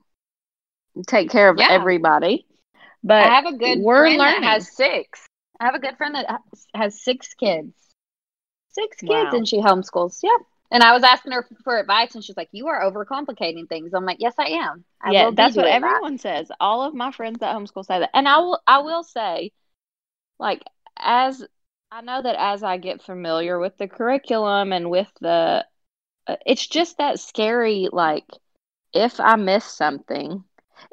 take 1.07 1.31
care 1.31 1.49
of 1.49 1.59
Yeah. 1.59 1.69
everybody. 1.71 2.47
But 3.03 3.27
I 3.27 3.35
have 3.35 3.47
a 3.47 3.53
good 3.57 3.79
we're 3.81 4.03
friend 4.05 4.19
learning. 4.19 4.41
that 4.43 4.49
has 4.53 4.75
six. 4.77 5.27
I 5.61 5.67
have 5.67 5.75
a 5.75 5.79
good 5.79 5.97
friend 5.97 6.15
that 6.15 6.41
has- 6.75 7.03
six 7.03 7.35
kids. 7.35 7.73
Six 8.71 8.97
kids, 8.99 9.11
Wow. 9.11 9.31
and 9.33 9.47
she 9.47 9.61
homeschools. 9.61 10.23
Yep. 10.23 10.41
And 10.71 10.83
I 10.83 10.93
was 10.93 11.05
asking 11.05 11.33
her 11.33 11.47
for 11.63 11.79
advice, 11.79 12.15
and 12.15 12.25
she's 12.25 12.37
like, 12.37 12.49
"You 12.53 12.69
are 12.69 12.83
overcomplicating 12.83 13.69
things." 13.69 13.95
I'm 13.95 14.05
like, 14.05 14.17
"Yes, 14.21 14.35
I 14.39 14.47
am. 14.47 14.85
I 15.01 15.13
yeah, 15.13 15.31
that's 15.31 15.57
what 15.57 15.65
doing 15.65 15.81
that." 15.81 15.93
everyone 15.93 16.19
says. 16.19 16.51
All 16.61 16.83
of 16.83 16.95
my 16.95 17.13
friends 17.13 17.39
that 17.39 17.55
homeschool 17.55 17.85
say 17.85 18.01
that. 18.01 18.11
And 18.15 18.27
I 18.29 18.39
will 18.39 18.61
I 18.67 18.79
will 18.79 19.05
say 19.05 19.53
like 20.39 20.63
as 20.99 21.45
I 21.91 22.01
know 22.03 22.21
that 22.23 22.37
as 22.39 22.63
I 22.63 22.77
get 22.77 23.03
familiar 23.03 23.59
with 23.59 23.77
the 23.79 23.89
curriculum 23.89 24.73
and 24.73 24.91
with 24.91 25.11
the 25.21 25.65
uh, 26.27 26.37
it's 26.47 26.67
just 26.67 26.99
that 26.99 27.19
scary 27.21 27.89
like 27.93 28.27
if 28.93 29.21
I 29.21 29.37
miss 29.37 29.65
something 29.65 30.45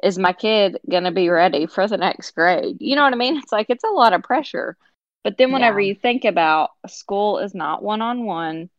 is 0.02 0.18
my 0.18 0.32
kid 0.32 0.78
going 0.90 1.04
to 1.04 1.10
be 1.12 1.28
ready 1.28 1.66
for 1.66 1.86
the 1.88 1.96
next 1.98 2.30
grade? 2.32 2.76
You 2.80 2.96
know 2.96 3.02
what 3.02 3.12
I 3.12 3.16
mean? 3.16 3.36
It's 3.38 3.52
like 3.52 3.66
it's 3.70 3.84
a 3.84 3.88
lot 3.88 4.12
of 4.12 4.22
pressure. 4.22 4.76
But 5.24 5.36
then 5.38 5.52
whenever 5.52 5.80
Yeah. 5.80 5.80
you 5.80 5.94
think 5.94 6.24
about 6.24 6.70
school 6.86 7.38
is 7.38 7.54
not 7.54 7.82
one-on-one, 7.82 8.70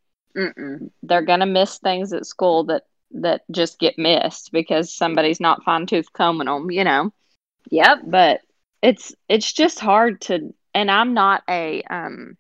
they're 1.04 1.22
gonna 1.22 1.46
miss 1.46 1.78
things 1.80 2.14
at 2.14 2.26
school 2.26 2.64
that 2.66 2.84
that 3.12 3.42
just 3.52 3.80
get 3.80 3.98
missed 3.98 4.52
because 4.52 4.94
somebody's 4.94 5.40
not 5.40 5.64
fine 5.64 5.86
tooth 5.86 6.12
combing 6.14 6.48
them, 6.48 6.72
you 6.72 6.84
know. 6.84 7.12
Yep. 7.72 8.00
But 8.02 8.42
it's 8.82 9.14
it's 9.30 9.52
just 9.52 9.80
hard 9.80 10.22
to, 10.22 10.54
and 10.74 10.90
I'm 10.90 11.14
not 11.14 11.44
a 11.50 11.84
um, 11.84 12.38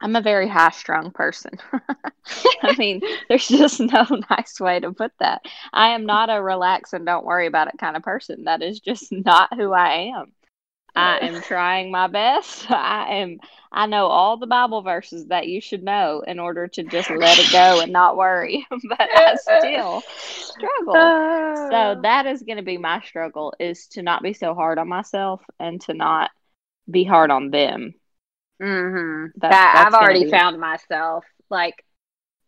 I'm 0.00 0.16
a 0.16 0.20
very 0.20 0.48
high 0.48 0.70
strung 0.70 1.10
person. 1.10 1.52
I 2.62 2.76
mean, 2.76 3.00
there's 3.28 3.48
just 3.48 3.80
no 3.80 4.06
nice 4.30 4.60
way 4.60 4.80
to 4.80 4.92
put 4.92 5.12
that. 5.20 5.42
I 5.72 5.90
am 5.90 6.04
not 6.06 6.30
a 6.30 6.42
relax 6.42 6.92
and 6.92 7.06
don't 7.06 7.24
worry 7.24 7.46
about 7.46 7.68
it 7.68 7.78
kind 7.78 7.96
of 7.96 8.02
person. 8.02 8.44
That 8.44 8.62
is 8.62 8.80
just 8.80 9.10
not 9.10 9.54
who 9.54 9.72
I 9.72 10.12
am. 10.16 10.32
I 10.94 11.18
am 11.18 11.42
trying 11.42 11.90
my 11.90 12.06
best. 12.06 12.70
I 12.70 13.16
am 13.16 13.38
I 13.70 13.84
know 13.84 14.06
all 14.06 14.38
the 14.38 14.46
Bible 14.46 14.80
verses 14.80 15.26
that 15.26 15.46
you 15.46 15.60
should 15.60 15.82
know 15.82 16.22
in 16.26 16.38
order 16.38 16.68
to 16.68 16.82
just 16.84 17.10
let 17.10 17.38
it 17.38 17.52
go 17.52 17.80
and 17.80 17.92
not 17.92 18.16
worry. 18.16 18.66
but 18.70 19.00
I 19.00 19.36
still 19.36 20.02
struggle. 20.16 20.94
So 21.70 22.00
that 22.02 22.24
is 22.24 22.42
going 22.42 22.56
to 22.56 22.62
be 22.62 22.78
my 22.78 23.02
struggle 23.02 23.52
is 23.60 23.88
to 23.88 24.02
not 24.02 24.22
be 24.22 24.32
so 24.32 24.54
hard 24.54 24.78
on 24.78 24.88
myself 24.88 25.42
and 25.60 25.82
to 25.82 25.92
not 25.92 26.30
be 26.90 27.04
hard 27.04 27.30
on 27.30 27.50
them. 27.50 27.94
Mm-hmm. 28.62 29.38
That- 29.40 29.50
that 29.50 29.84
I've 29.86 29.94
already 29.94 30.24
be- 30.24 30.30
found 30.30 30.58
myself 30.58 31.24
like 31.50 31.84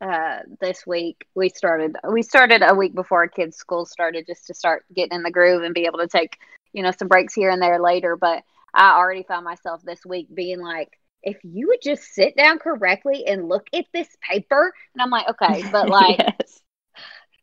uh 0.01 0.39
this 0.61 0.87
week 0.87 1.27
we 1.35 1.49
started 1.49 1.97
we 2.09 2.23
started 2.23 2.63
a 2.63 2.75
week 2.75 2.95
before 2.95 3.19
our 3.19 3.29
kids 3.29 3.57
school 3.57 3.85
started 3.85 4.27
just 4.27 4.47
to 4.47 4.55
start 4.55 4.85
getting 4.95 5.17
in 5.17 5.23
the 5.25 5.31
groove 5.31 5.63
and 5.65 5.75
be 5.75 5.87
able 5.87 5.99
to 5.99 6.07
take 6.07 6.39
you 6.73 6.83
know 6.85 6.93
some 6.93 7.09
breaks 7.09 7.35
here 7.35 7.51
and 7.51 7.61
there 7.61 7.81
later 7.83 8.17
but 8.17 8.45
i 8.75 8.93
already 8.97 9.25
found 9.25 9.45
myself 9.45 9.83
this 9.83 10.07
week 10.07 10.29
being 10.33 10.61
like 10.61 10.89
if 11.25 11.37
you 11.43 11.67
would 11.67 11.83
just 11.83 12.15
sit 12.15 12.37
down 12.37 12.61
correctly 12.61 13.27
and 13.27 13.49
look 13.49 13.67
at 13.73 13.87
this 13.93 14.09
paper 14.23 14.73
and 14.95 15.03
i'm 15.03 15.11
like 15.11 15.29
okay 15.29 15.65
but 15.73 15.89
like 15.89 16.19
yes. 16.19 16.61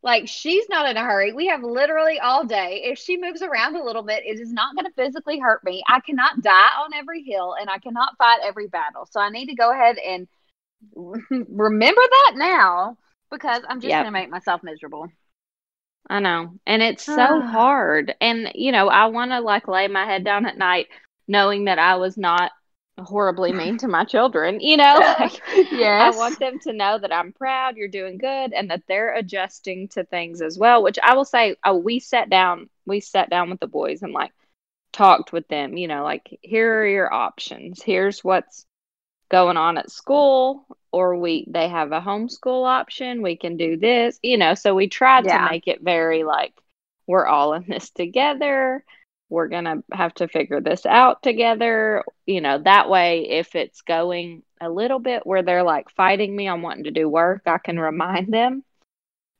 Like 0.05 0.29
she's 0.29 0.69
not 0.69 0.89
in 0.89 0.97
a 0.97 1.03
hurry. 1.03 1.33
We 1.33 1.47
have 1.47 1.63
literally 1.63 2.19
all 2.19 2.45
day. 2.45 2.83
If 2.85 2.99
she 2.99 3.17
moves 3.17 3.43
around 3.43 3.75
a 3.75 3.83
little 3.83 4.03
bit, 4.03 4.23
it 4.25 4.39
is 4.39 4.53
not 4.53 4.75
going 4.75 4.85
to 4.85 4.93
physically 4.93 5.39
hurt 5.39 5.63
me. 5.65 5.83
I 5.89 6.01
cannot 6.01 6.41
die 6.43 6.71
on 6.83 6.93
every 6.95 7.23
hill 7.23 7.55
and 7.59 7.69
I 7.69 7.79
cannot 7.79 8.17
fight 8.19 8.39
every 8.43 8.67
battle. 8.67 9.07
So 9.11 9.21
I 9.21 9.29
need 9.31 9.47
to 9.47 9.55
go 9.55 9.71
ahead 9.71 9.97
and 9.99 10.27
remember 11.49 12.01
that 12.01 12.33
now 12.35 12.97
because 13.31 13.63
I'm 13.69 13.81
just 13.81 13.97
Yep. 13.97 13.97
going 13.97 14.07
to 14.07 14.11
make 14.11 14.29
myself 14.29 14.63
miserable. 14.63 15.09
I 16.09 16.19
know. 16.19 16.59
And 16.65 16.81
it's 16.81 17.03
so 17.03 17.41
hard. 17.41 18.15
And, 18.21 18.51
you 18.55 18.71
know, 18.71 18.89
I 18.89 19.07
want 19.07 19.31
to 19.31 19.39
like 19.39 19.67
lay 19.67 19.87
my 19.87 20.05
head 20.05 20.23
down 20.23 20.45
at 20.45 20.57
night 20.57 20.87
knowing 21.27 21.65
that 21.65 21.79
I 21.79 21.95
was 21.95 22.17
not 22.17 22.51
horribly 22.99 23.53
mean 23.53 23.77
to 23.79 23.87
my 23.87 24.03
children. 24.05 24.59
You 24.59 24.77
know, 24.77 25.03
like, 25.19 25.41
yes. 25.71 25.99
I 25.99 26.11
want 26.11 26.39
them 26.39 26.59
to 26.59 26.73
know 26.73 26.97
that 26.99 27.13
I'm 27.13 27.33
proud, 27.33 27.77
you're 27.77 27.87
doing 27.87 28.17
good, 28.17 28.53
and 28.53 28.69
that 28.71 28.83
they're 28.87 29.13
adjusting 29.15 29.87
to 29.89 30.03
things 30.03 30.41
as 30.41 30.57
well. 30.57 30.83
Which 30.83 30.99
I 31.01 31.15
will 31.15 31.25
say, 31.25 31.55
oh, 31.63 31.77
we 31.77 31.99
sat 31.99 32.29
down, 32.29 32.69
we 32.85 32.99
sat 32.99 33.29
down 33.29 33.49
with 33.49 33.59
the 33.59 33.67
boys 33.67 34.01
and 34.03 34.13
like 34.13 34.31
talked 34.93 35.31
with 35.33 35.47
them. 35.47 35.77
You 35.77 35.87
know, 35.87 36.03
like 36.03 36.39
here 36.41 36.81
are 36.81 36.87
your 36.87 37.13
options. 37.13 37.81
Here's 37.83 38.23
what's 38.23 38.65
going 39.29 39.57
on 39.57 39.77
at 39.77 39.91
school, 39.91 40.65
or 40.91 41.17
we 41.17 41.45
they 41.49 41.67
have 41.69 41.91
a 41.91 42.01
homeschool 42.01 42.67
option. 42.67 43.21
We 43.21 43.35
can 43.37 43.57
do 43.57 43.77
this. 43.77 44.19
You 44.23 44.37
know, 44.37 44.53
so 44.55 44.75
we 44.75 44.87
tried 44.87 45.25
Yeah. 45.25 45.45
to 45.45 45.51
make 45.51 45.67
it 45.67 45.81
very 45.81 46.23
like 46.23 46.53
we're 47.07 47.25
all 47.27 47.53
in 47.53 47.65
this 47.67 47.89
together. 47.91 48.83
We're 49.29 49.47
gonna 49.47 49.83
have 49.91 50.13
to 50.15 50.27
figure 50.27 50.61
this 50.61 50.85
out 50.85 51.23
together. 51.23 52.03
You 52.25 52.41
know, 52.41 52.59
that 52.59 52.89
way, 52.89 53.29
if 53.29 53.55
it's 53.55 53.81
going 53.81 54.43
a 54.61 54.69
little 54.69 54.99
bit 54.99 55.25
where 55.25 55.43
they're 55.43 55.63
like 55.63 55.89
fighting 55.89 56.35
me 56.35 56.47
on 56.47 56.61
wanting 56.61 56.85
to 56.85 56.91
do 56.91 57.09
work, 57.09 57.43
I 57.45 57.57
can 57.57 57.79
remind 57.79 58.33
them 58.33 58.63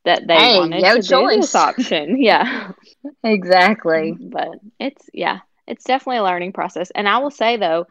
that 0.05 0.25
they 0.27 0.35
Hey, 0.35 0.57
wanted 0.59 0.81
your 0.81 0.95
to 0.95 1.01
do 1.01 1.27
this 1.41 1.55
option. 1.55 2.17
Yeah. 2.21 2.71
Exactly. 3.23 4.15
But 4.19 4.59
it's, 4.79 5.09
yeah, 5.13 5.39
it's 5.67 5.83
definitely 5.83 6.17
a 6.17 6.23
learning 6.23 6.53
process. 6.53 6.91
And 6.91 7.09
I 7.09 7.17
will 7.17 7.31
say, 7.31 7.57
though, 7.57 7.87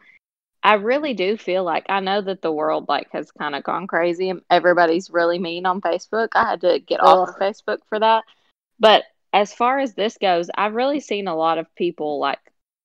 I 0.63 0.75
really 0.75 1.13
do 1.13 1.37
feel 1.37 1.63
like 1.63 1.85
I 1.89 1.99
know 1.99 2.21
that 2.21 2.41
the 2.41 2.51
world 2.51 2.85
like 2.89 3.11
has 3.11 3.31
kind 3.31 3.53
of 3.53 3.63
gone 3.63 3.85
crazy 3.85 4.29
and 4.29 4.41
everybody's 4.49 5.11
really 5.11 5.37
mean 5.37 5.65
on 5.65 5.79
Facebook. 5.79 6.29
I 6.33 6.49
had 6.49 6.61
to 6.61 6.79
get 6.79 7.03
off 7.03 7.29
of 7.29 7.35
Facebook 7.35 7.79
for 7.87 7.99
that. 7.99 8.23
But 8.79 9.03
as 9.35 9.53
far 9.53 9.79
as 9.79 9.93
this 9.93 10.17
goes, 10.17 10.49
I've 10.57 10.75
really 10.75 11.01
seen 11.01 11.27
a 11.27 11.35
lot 11.35 11.57
of 11.57 11.75
people 11.75 12.19
like 12.19 12.39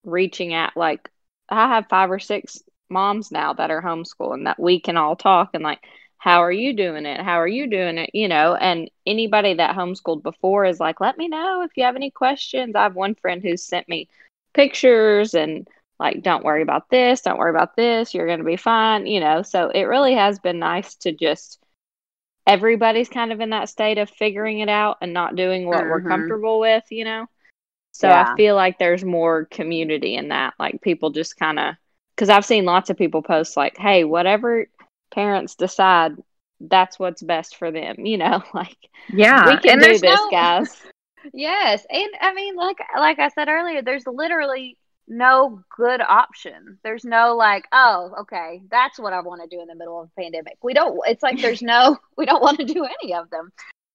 reaching 0.04 0.52
out 0.52 0.76
like 0.76 1.08
I 1.48 1.68
have 1.68 1.86
five 1.88 2.10
or 2.10 2.18
six 2.18 2.60
moms 2.90 3.30
now 3.30 3.52
that 3.52 3.70
are 3.70 3.80
homeschooling 3.80 4.46
that 4.46 4.58
we 4.58 4.80
can 4.80 4.96
all 4.96 5.14
talk 5.14 5.50
and 5.54 5.62
like 5.62 5.78
how 6.18 6.42
are 6.42 6.50
you 6.52 6.74
doing 6.74 7.06
it? 7.06 7.20
How 7.20 7.40
are 7.40 7.48
you 7.48 7.68
doing 7.68 7.98
it? 7.98 8.10
You 8.12 8.26
know, 8.26 8.56
and 8.56 8.90
anybody 9.06 9.54
that 9.54 9.76
homeschooled 9.76 10.24
before 10.24 10.64
is 10.64 10.80
like, 10.80 11.00
let 11.00 11.16
me 11.16 11.28
know 11.28 11.62
if 11.62 11.70
you 11.76 11.84
have 11.84 11.96
any 11.96 12.10
questions. 12.10 12.74
I 12.74 12.82
have 12.82 12.96
one 12.96 13.14
friend 13.14 13.40
who 13.42 13.56
sent 13.56 13.88
me 13.88 14.08
pictures 14.52 15.34
and 15.34 15.68
like, 16.00 16.22
don't 16.22 16.44
worry 16.44 16.62
about 16.62 16.90
this, 16.90 17.20
don't 17.20 17.38
worry 17.38 17.50
about 17.50 17.76
this, 17.76 18.12
you're 18.12 18.26
going 18.26 18.40
to 18.40 18.44
be 18.44 18.56
fine, 18.56 19.06
you 19.06 19.20
know. 19.20 19.42
So 19.42 19.70
it 19.70 19.84
really 19.84 20.14
has 20.14 20.40
been 20.40 20.58
nice 20.58 20.96
to 20.96 21.12
just 21.12 21.59
everybody's 22.46 23.08
kind 23.08 23.32
of 23.32 23.40
in 23.40 23.50
that 23.50 23.68
state 23.68 23.98
of 23.98 24.10
figuring 24.10 24.60
it 24.60 24.68
out 24.68 24.98
and 25.00 25.12
not 25.12 25.36
doing 25.36 25.66
what 25.66 25.86
we're 25.86 26.00
Mhm. 26.00 26.08
comfortable 26.08 26.58
with, 26.60 26.84
you 26.90 27.04
know. 27.04 27.26
So 27.92 28.08
Yeah. 28.08 28.32
I 28.32 28.36
feel 28.36 28.54
like 28.54 28.78
there's 28.78 29.04
more 29.04 29.44
community 29.46 30.14
in 30.16 30.28
that. 30.28 30.54
Like 30.58 30.80
people 30.80 31.10
just 31.10 31.36
kind 31.36 31.58
of, 31.58 31.74
because 32.14 32.28
I've 32.28 32.44
seen 32.46 32.64
lots 32.64 32.90
of 32.90 32.96
people 32.96 33.22
post 33.22 33.56
like, 33.56 33.76
"Hey, 33.76 34.04
whatever 34.04 34.66
parents 35.10 35.54
decide, 35.54 36.16
that's 36.60 36.98
what's 36.98 37.22
best 37.22 37.56
for 37.56 37.70
them." 37.70 38.04
You 38.06 38.18
know, 38.18 38.42
like 38.54 38.76
Yeah. 39.08 39.46
we 39.46 39.56
can 39.58 39.72
and 39.72 39.82
do 39.82 39.98
this, 39.98 40.02
no- 40.02 40.30
guys. 40.30 40.82
Yes, 41.34 41.84
and 41.90 42.08
I 42.22 42.32
mean, 42.32 42.56
like 42.56 42.78
like 42.96 43.18
I 43.18 43.28
said 43.28 43.48
earlier, 43.50 43.82
there's 43.82 44.06
literally 44.06 44.78
no 45.10 45.62
good 45.76 46.00
option. 46.00 46.78
There's 46.84 47.04
no 47.04 47.34
like, 47.36 47.66
oh, 47.72 48.14
okay, 48.20 48.62
that's 48.70 48.98
what 48.98 49.12
I 49.12 49.20
want 49.20 49.42
to 49.42 49.54
do 49.54 49.60
in 49.60 49.68
the 49.68 49.74
middle 49.74 50.00
of 50.00 50.08
a 50.08 50.20
pandemic. 50.20 50.56
We 50.62 50.72
don't. 50.72 50.98
It's 51.06 51.22
like 51.22 51.40
there's 51.42 51.62
no. 51.62 51.98
We 52.16 52.26
don't 52.26 52.42
want 52.42 52.58
to 52.58 52.64
do 52.64 52.86
any 53.02 53.14
of 53.14 53.28
them. 53.30 53.50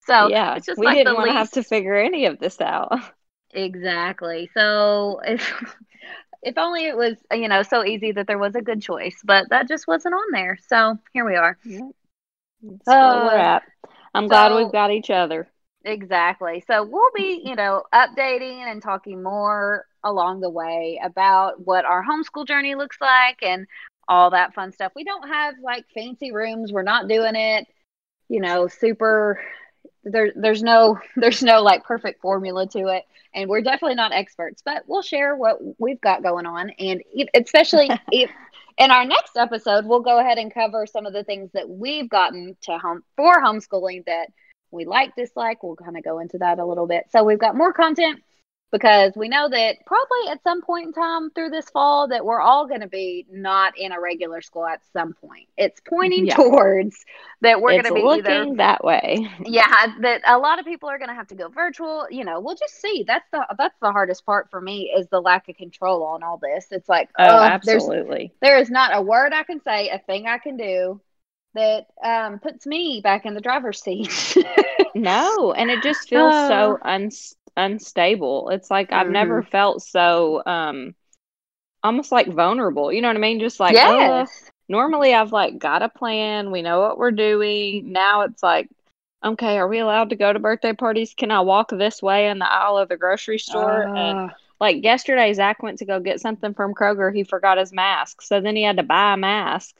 So 0.05 0.27
yeah, 0.27 0.55
it's 0.55 0.65
just 0.65 0.79
we 0.79 0.85
like 0.85 0.97
didn't 0.97 1.15
want 1.15 1.27
to 1.29 1.33
have 1.33 1.51
to 1.51 1.63
figure 1.63 1.95
any 1.95 2.25
of 2.25 2.39
this 2.39 2.61
out. 2.61 2.99
Exactly. 3.53 4.49
So 4.53 5.21
if 5.25 5.63
if 6.43 6.57
only 6.57 6.85
it 6.87 6.97
was 6.97 7.15
you 7.31 7.47
know 7.47 7.63
so 7.63 7.85
easy 7.85 8.11
that 8.11 8.27
there 8.27 8.37
was 8.37 8.55
a 8.55 8.61
good 8.61 8.81
choice, 8.81 9.19
but 9.23 9.49
that 9.49 9.67
just 9.67 9.87
wasn't 9.87 10.13
on 10.13 10.31
there. 10.31 10.59
So 10.67 10.97
here 11.13 11.25
we 11.25 11.35
are. 11.35 11.57
That's 11.63 12.87
where 12.87 13.25
we're 13.25 13.37
Uh, 13.37 13.55
at. 13.55 13.63
I'm 14.13 14.27
glad 14.27 14.53
we've 14.53 14.71
got 14.71 14.91
each 14.91 15.09
other. 15.09 15.47
Exactly. 15.85 16.63
So 16.67 16.83
we'll 16.83 17.11
be, 17.15 17.41
you 17.45 17.55
know, 17.55 17.83
updating 17.93 18.59
and 18.69 18.81
talking 18.81 19.23
more 19.23 19.85
along 20.03 20.41
the 20.41 20.49
way 20.49 20.99
about 21.03 21.65
what 21.65 21.85
our 21.85 22.03
homeschool 22.03 22.47
journey 22.47 22.75
looks 22.75 22.97
like 23.01 23.37
and 23.41 23.67
all 24.07 24.31
that 24.31 24.53
fun 24.53 24.71
stuff. 24.71 24.91
We 24.95 25.03
don't 25.03 25.27
have 25.27 25.55
like 25.63 25.85
fancy 25.93 26.31
rooms. 26.31 26.71
We're 26.71 26.83
not 26.83 27.07
doing 27.07 27.35
it, 27.35 27.67
you 28.29 28.41
know, 28.41 28.67
super 28.67 29.41
there 30.03 30.31
there's 30.35 30.63
no 30.63 30.99
there's 31.15 31.43
no 31.43 31.61
like 31.61 31.83
perfect 31.83 32.21
formula 32.21 32.67
to 32.67 32.87
it 32.87 33.03
and 33.33 33.49
we're 33.49 33.61
definitely 33.61 33.95
not 33.95 34.13
experts, 34.13 34.61
but 34.65 34.83
we'll 34.87 35.01
share 35.01 35.35
what 35.35 35.59
we've 35.79 36.01
got 36.01 36.23
going 36.23 36.45
on 36.45 36.71
and 36.71 37.01
especially 37.35 37.89
if 38.11 38.31
in 38.77 38.91
our 38.91 39.05
next 39.05 39.37
episode 39.37 39.85
we'll 39.85 40.01
go 40.01 40.19
ahead 40.19 40.37
and 40.37 40.53
cover 40.53 40.85
some 40.85 41.05
of 41.05 41.13
the 41.13 41.23
things 41.23 41.49
that 41.53 41.69
we've 41.69 42.09
gotten 42.09 42.55
to 42.61 42.77
home 42.77 43.03
for 43.15 43.41
homeschooling 43.41 44.05
that 44.05 44.27
we 44.75 44.85
like, 44.85 45.15
dislike. 45.15 45.63
We'll 45.63 45.75
kind 45.75 45.97
of 45.97 46.03
go 46.03 46.19
into 46.19 46.37
that 46.39 46.59
a 46.59 46.65
little 46.65 46.87
bit. 46.87 47.05
So 47.11 47.23
we've 47.23 47.39
got 47.39 47.55
more 47.55 47.73
content 47.73 48.21
because 48.71 49.13
we 49.15 49.29
know 49.29 49.47
that 49.47 49.77
probably 49.85 50.29
at 50.31 50.43
some 50.43 50.61
point 50.61 50.87
in 50.87 50.93
time 50.93 51.29
through 51.31 51.49
this 51.49 51.69
fall 51.69 52.09
that 52.09 52.25
we're 52.25 52.41
all 52.41 52.67
going 52.67 52.81
to 52.81 52.87
be 52.87 53.25
not 53.31 53.77
in 53.77 53.91
a 53.93 54.01
regular 54.01 54.41
school 54.41 54.65
at 54.65 54.81
some 54.91 55.13
point. 55.13 55.47
It's 55.57 55.79
pointing 55.87 56.25
Yeah. 56.25 56.35
towards 56.35 56.97
that 57.41 57.61
we're 57.61 57.71
going 57.71 57.85
to 57.85 57.93
be 57.93 58.01
looking 58.01 58.31
either 58.31 58.55
that 58.57 58.83
way. 58.83 59.29
yeah 59.45 59.87
that 60.01 60.21
a 60.25 60.37
lot 60.37 60.59
of 60.59 60.65
people 60.65 60.89
are 60.89 60.97
going 60.97 61.09
to 61.09 61.15
have 61.15 61.27
to 61.27 61.35
go 61.35 61.47
virtual 61.47 62.07
you 62.09 62.25
know 62.25 62.39
we'll 62.41 62.55
just 62.55 62.81
see 62.81 63.05
that's 63.07 63.27
the 63.31 63.45
that's 63.57 63.77
the 63.81 63.91
hardest 63.91 64.25
part 64.25 64.49
for 64.49 64.59
me 64.59 64.91
is 64.97 65.07
the 65.07 65.21
lack 65.21 65.47
of 65.47 65.55
control 65.55 66.03
on 66.03 66.23
all 66.23 66.37
this 66.41 66.65
it's 66.71 66.89
like 66.89 67.09
Oh, 67.19 67.23
oh, 67.25 67.43
absolutely. 67.43 68.33
there 68.41 68.57
is 68.57 68.69
not 68.69 68.95
a 68.95 69.01
word 69.01 69.31
I 69.31 69.43
can 69.43 69.61
say, 69.61 69.89
a 69.89 69.99
thing 69.99 70.27
I 70.27 70.37
can 70.39 70.57
do 70.57 70.99
that 71.55 71.87
um, 72.03 72.39
puts 72.39 72.67
me 72.67 73.01
back 73.03 73.25
in 73.25 73.33
the 73.33 73.41
driver's 73.41 73.81
seat. 73.81 74.37
No, 74.95 75.53
and 75.53 75.69
it 75.71 75.83
just 75.83 76.09
feels 76.09 76.33
so 76.47 76.79
Oh. 76.83 76.89
un- 76.89 77.11
unstable. 77.57 78.49
It's 78.49 78.71
like 78.71 78.93
I've 78.93 79.09
never 79.09 79.41
felt 79.43 79.81
so 79.81 80.41
um 80.45 80.95
almost 81.83 82.11
like 82.11 82.27
vulnerable. 82.27 82.91
You 82.93 83.01
know 83.01 83.09
what 83.09 83.17
I 83.17 83.19
mean? 83.19 83.39
Just 83.39 83.59
like 83.59 83.75
uh, 83.75 83.79
yes. 83.79 84.51
normally 84.69 85.13
I've 85.13 85.33
like 85.33 85.59
got 85.59 85.81
a 85.83 85.89
plan, 85.89 86.51
we 86.51 86.61
know 86.61 86.79
what 86.81 86.97
we're 86.97 87.11
doing. 87.11 87.91
Now 87.91 88.21
it's 88.21 88.43
like 88.43 88.69
okay, 89.23 89.57
are 89.57 89.67
we 89.67 89.79
allowed 89.79 90.11
to 90.11 90.15
go 90.15 90.31
to 90.31 90.39
birthday 90.39 90.73
parties? 90.73 91.13
Can 91.15 91.31
I 91.31 91.41
walk 91.41 91.71
this 91.71 92.01
way 92.01 92.29
in 92.29 92.39
the 92.39 92.51
aisle 92.51 92.77
of 92.77 92.89
the 92.89 92.97
grocery 92.97 93.39
store? 93.39 93.83
and 93.95 94.29
Ah. 94.31 94.35
like 94.59 94.83
yesterday 94.83 95.33
Zach 95.33 95.61
went 95.63 95.79
to 95.79 95.85
go 95.85 95.99
get 95.99 96.21
something 96.21 96.53
from 96.53 96.73
Kroger, 96.73 97.13
he 97.13 97.23
forgot 97.23 97.57
his 97.57 97.73
mask. 97.73 98.21
So 98.21 98.39
then 98.39 98.55
he 98.55 98.63
had 98.63 98.77
to 98.77 98.83
buy 98.83 99.13
a 99.13 99.17
mask. 99.17 99.75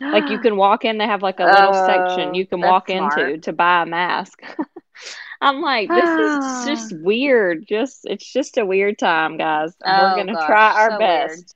Like 0.00 0.30
you 0.30 0.38
can 0.38 0.56
walk 0.56 0.84
in, 0.84 0.98
they 0.98 1.06
have 1.06 1.22
like 1.22 1.40
a 1.40 1.44
little 1.44 1.74
section 1.74 2.30
Oh, 2.30 2.32
you 2.34 2.46
can 2.46 2.60
walk 2.60 2.88
smart. 2.88 3.18
into 3.18 3.38
to 3.42 3.52
buy 3.52 3.82
a 3.82 3.86
mask. 3.86 4.42
I'm 5.40 5.60
like, 5.60 5.88
this 5.88 5.98
is 6.04 6.38
ah. 6.42 6.64
just 6.66 6.92
weird. 7.00 7.66
Just 7.68 8.00
it's 8.04 8.32
just 8.32 8.58
a 8.58 8.66
weird 8.66 8.98
time, 8.98 9.36
guys. 9.36 9.72
Oh, 9.84 10.02
we're 10.02 10.16
gonna 10.16 10.34
gosh, 10.34 10.46
try 10.46 10.72
our 10.74 10.90
so 10.92 10.98
best 10.98 11.54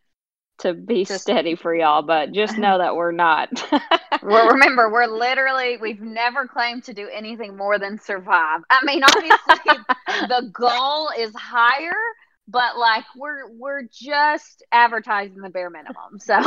weird. 0.62 0.76
to 0.76 0.82
be 0.82 1.04
Just- 1.04 1.22
steady 1.22 1.56
for 1.56 1.74
y'all, 1.74 2.02
but 2.02 2.32
just 2.32 2.58
know 2.58 2.78
that 2.78 2.94
we're 2.96 3.12
not. 3.12 3.48
Well, 4.22 4.50
remember, 4.50 4.88
we're 4.88 5.06
literally, 5.06 5.78
we've 5.78 6.00
never 6.00 6.46
claimed 6.46 6.84
to 6.84 6.94
do 6.94 7.08
anything 7.12 7.56
more 7.56 7.76
than 7.76 7.98
survive. 7.98 8.60
I 8.70 8.78
mean, 8.84 9.02
obviously, 9.02 9.82
the 10.28 10.48
goal 10.52 11.10
is 11.18 11.34
higher, 11.34 11.96
but 12.48 12.78
like 12.78 13.04
we're 13.16 13.48
we're 13.50 13.82
just 13.92 14.62
advertising 14.72 15.40
the 15.40 15.50
bare 15.50 15.70
minimum. 15.70 16.18
So 16.18 16.40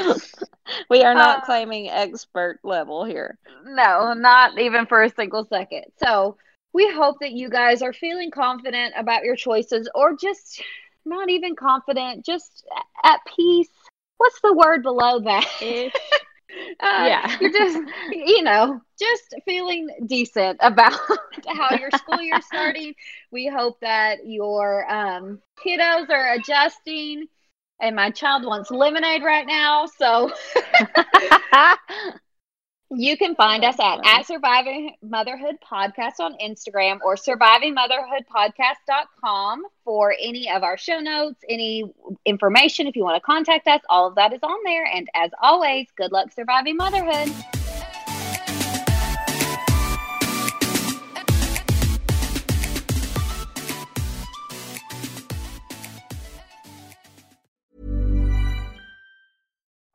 we 0.90 1.02
are 1.02 1.14
not 1.14 1.38
Uh, 1.38 1.40
claiming 1.42 1.88
expert 1.88 2.58
level 2.62 3.04
here. 3.04 3.38
No, 3.64 4.12
not 4.14 4.58
even 4.58 4.86
for 4.86 5.02
a 5.02 5.10
single 5.10 5.44
second. 5.44 5.84
So 6.02 6.36
we 6.72 6.90
hope 6.92 7.16
that 7.20 7.32
you 7.32 7.48
guys 7.48 7.82
are 7.82 7.92
feeling 7.92 8.30
confident 8.30 8.94
about 8.96 9.24
your 9.24 9.36
choices 9.36 9.88
or 9.94 10.16
just 10.16 10.62
not 11.04 11.30
even 11.30 11.54
confident, 11.56 12.24
just 12.24 12.64
at 13.04 13.20
peace. 13.36 13.70
What's 14.18 14.40
the 14.40 14.52
word 14.52 14.82
below 14.82 15.20
that? 15.20 15.46
Uh, 16.80 17.10
Yeah. 17.10 17.36
You're 17.40 17.50
just, 17.52 17.80
you 18.10 18.42
know, 18.42 18.80
just 18.98 19.34
feeling 19.44 19.88
decent 20.06 20.58
about 20.62 20.98
how 21.48 21.72
your 21.74 21.90
school 21.90 22.20
year's 22.20 22.46
starting. 22.46 22.94
We 23.30 23.46
hope 23.46 23.80
that 23.80 24.26
your 24.26 24.90
um, 24.90 25.40
kiddos 25.64 26.10
are 26.10 26.34
adjusting. 26.34 27.26
And 27.80 27.94
my 27.96 28.10
child 28.10 28.44
wants 28.44 28.70
lemonade 28.70 29.22
right 29.22 29.46
now. 29.46 29.86
So 29.86 30.30
You 32.90 33.16
can 33.16 33.34
find 33.34 33.64
us 33.64 33.80
at, 33.80 33.98
at 34.04 34.26
Surviving 34.26 34.94
Motherhood 35.02 35.56
Podcast 35.60 36.20
on 36.20 36.36
Instagram 36.38 37.00
or 37.04 37.16
survivingmotherhoodpodcast.com 37.16 39.64
for 39.84 40.14
any 40.20 40.48
of 40.48 40.62
our 40.62 40.78
show 40.78 41.00
notes, 41.00 41.42
any 41.48 41.92
information. 42.24 42.86
If 42.86 42.94
you 42.94 43.02
want 43.02 43.16
to 43.16 43.26
contact 43.26 43.66
us, 43.66 43.80
all 43.88 44.06
of 44.06 44.14
that 44.14 44.32
is 44.32 44.38
on 44.44 44.58
there. 44.64 44.86
And 44.86 45.08
as 45.14 45.32
always, 45.42 45.88
good 45.96 46.12
luck 46.12 46.30
surviving 46.32 46.76
motherhood. 46.76 47.32